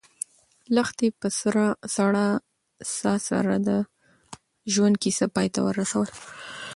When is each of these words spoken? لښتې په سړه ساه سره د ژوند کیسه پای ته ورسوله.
لښتې 0.75 1.07
په 1.19 1.27
سړه 1.95 2.27
ساه 2.97 3.17
سره 3.29 3.53
د 3.67 3.69
ژوند 4.73 4.95
کیسه 5.03 5.25
پای 5.35 5.47
ته 5.53 5.59
ورسوله. 5.67 6.13